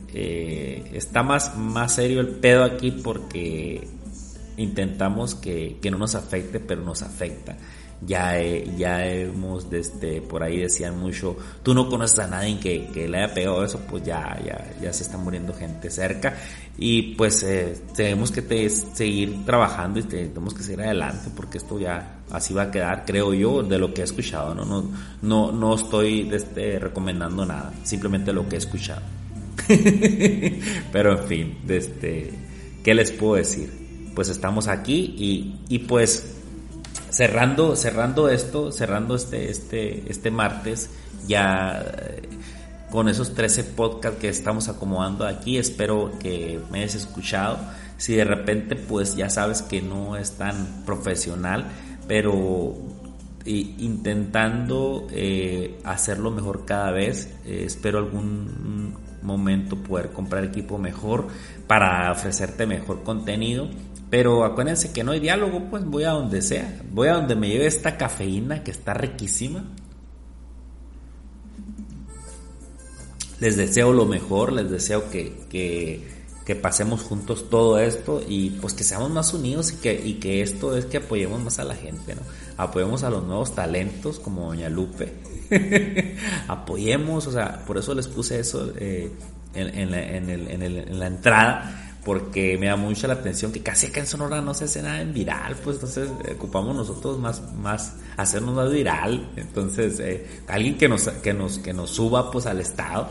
[0.95, 3.88] está más, más serio el pedo aquí porque
[4.57, 7.57] intentamos que, no nos afecte, pero nos afecta.
[8.06, 13.08] Ya, ya hemos, desde, por ahí decían mucho, tú no conoces a nadie que, que
[13.08, 16.36] le haya pegado eso, pues ya, ya, ya se está muriendo gente cerca
[16.78, 22.20] y pues eh, tenemos que seguir trabajando y tenemos que seguir adelante porque esto ya
[22.32, 24.91] así va a quedar, creo yo, de lo que he escuchado, no, no,
[25.22, 29.01] no, no estoy este, recomendando nada, simplemente lo que he escuchado.
[30.91, 32.34] Pero en fin, este,
[32.84, 33.84] ¿qué les puedo decir?
[34.14, 36.33] pues estamos aquí y, y pues
[37.14, 40.89] cerrando, cerrando esto, cerrando este, este, este martes,
[41.28, 42.24] ya eh,
[42.89, 47.59] con esos 13 podcasts que estamos acomodando aquí, espero que me hayas escuchado.
[47.97, 51.68] Si de repente pues ya sabes que no es tan profesional,
[52.07, 52.76] pero
[53.45, 61.28] intentando eh, hacerlo mejor cada vez, eh, espero algún momento poder comprar equipo mejor
[61.68, 63.70] para ofrecerte mejor contenido
[64.14, 66.80] pero acuérdense que no hay diálogo, pues voy a donde sea.
[66.91, 69.64] Voy a donde me lleve esta cafeína que está riquísima.
[73.39, 78.84] Les deseo lo mejor, les deseo que, que, pasemos juntos todo esto y pues que
[78.84, 82.14] seamos más unidos y que, y que esto es que apoyemos más a la gente,
[82.14, 82.22] ¿no?
[82.57, 85.11] Apoyemos a los nuevos talentos como Doña Lupe.
[86.47, 89.11] Apoyemos, o sea, por eso les puse eso eh,
[89.55, 94.08] en, la, en la entrada porque me da mucho la atención que casi acá en
[94.08, 98.56] Sonora no se hace nada en viral, pues entonces eh, ocupamos nosotros más, más, hacernos
[98.56, 103.08] más viral, entonces eh, alguien que nos, que nos, que nos suba pues al estado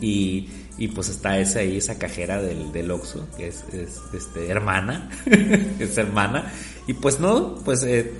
[0.00, 0.48] y,
[0.78, 3.64] y pues está esa ahí, esa cajera del, del Oxxo, que es,
[4.12, 5.10] este, hermana,
[5.78, 6.52] es hermana,
[6.88, 8.12] y pues no, pues eh,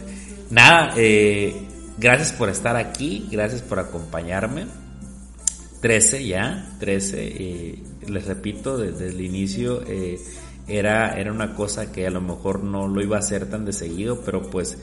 [0.51, 0.94] nada,
[1.99, 4.66] gracias por estar aquí, gracias por acompañarme,
[5.80, 7.78] 13 ya, 13,
[8.09, 10.18] les repito, desde el inicio eh,
[10.66, 13.72] era, era una cosa que a lo mejor no lo iba a hacer tan de
[13.72, 14.78] seguido, pero pues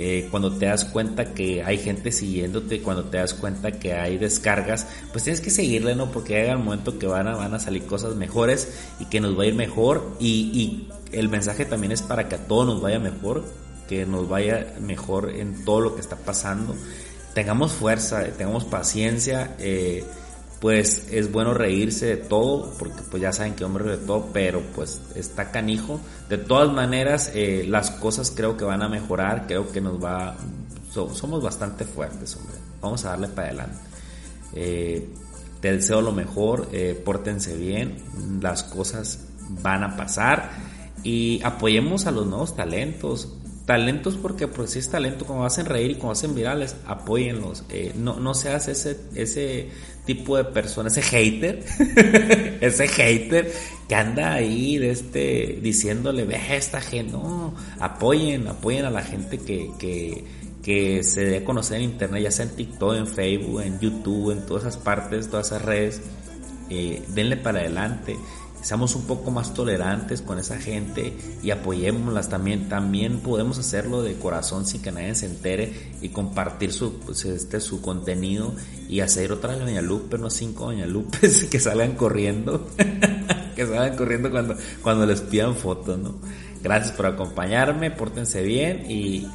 [0.00, 4.16] eh, cuando te das cuenta que hay gente siguiéndote, cuando te das cuenta que hay
[4.16, 6.12] descargas, pues tienes que seguirle, ¿no?
[6.12, 9.36] Porque llega el momento que van a, van a salir cosas mejores y que nos
[9.36, 12.98] va a ir mejor y, el mensaje también es para que a todos nos vaya
[12.98, 13.42] mejor,
[13.88, 16.76] que nos vaya mejor en todo lo que está pasando.
[17.32, 19.56] Tengamos fuerza, tengamos paciencia.
[19.58, 20.04] Eh,
[20.60, 24.60] pues es bueno reírse de todo, porque pues ya saben que hombre de todo, pero
[24.74, 26.00] pues está canijo.
[26.28, 30.36] De todas maneras, eh, las cosas creo que van a mejorar, creo que nos va,
[30.90, 32.56] somos bastante fuertes, hombre.
[32.80, 33.78] Vamos a darle para adelante.
[34.54, 35.08] Eh,
[35.60, 37.98] te deseo lo mejor, eh, pórtense bien,
[38.40, 39.24] las cosas
[39.62, 40.50] van a pasar
[41.02, 43.37] y apoyemos a los nuevos talentos.
[43.68, 47.64] Talentos porque pues si es talento, como hacen reír y como hacen virales, apóyenlos.
[47.68, 49.68] Eh, no, no seas ese, ese
[50.06, 51.62] tipo de persona, ese hater,
[52.62, 53.52] ese hater
[53.86, 59.02] que anda ahí de este, diciéndole, ve a esta gente, no, apoyen, apoyen a la
[59.02, 60.24] gente que, que,
[60.62, 64.30] que se dé a conocer en internet, ya sea en TikTok, en Facebook, en YouTube,
[64.30, 66.00] en todas esas partes, todas esas redes,
[66.70, 68.16] eh, denle para adelante
[68.68, 72.68] seamos un poco más tolerantes con esa gente y apoyémoslas también.
[72.68, 77.62] También podemos hacerlo de corazón sin que nadie se entere y compartir su, pues, este,
[77.62, 78.54] su contenido
[78.86, 82.68] y hacer otra Doña Lupe, no cinco Doña Lupes que salgan corriendo,
[83.56, 86.16] que salgan corriendo cuando, cuando les pidan fotos, ¿no?
[86.62, 89.26] Gracias por acompañarme, pórtense bien y,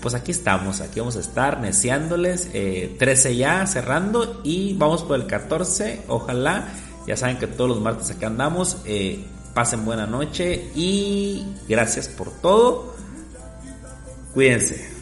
[0.00, 5.18] pues aquí estamos, aquí vamos a estar neciándoles, 13 eh, ya cerrando y vamos por
[5.18, 6.68] el 14, ojalá
[7.06, 8.78] ya saben que todos los martes acá andamos.
[8.84, 12.94] Eh, pasen buena noche y gracias por todo.
[14.34, 14.95] Cuídense.